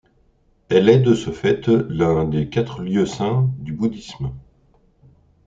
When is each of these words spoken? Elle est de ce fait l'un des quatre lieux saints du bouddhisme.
Elle 0.69 0.89
est 0.89 0.97
de 0.99 1.13
ce 1.13 1.29
fait 1.29 1.67
l'un 1.67 2.25
des 2.25 2.49
quatre 2.49 2.81
lieux 2.81 3.05
saints 3.05 3.51
du 3.59 3.71
bouddhisme. 3.71 4.31